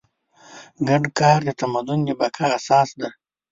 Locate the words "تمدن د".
1.61-2.09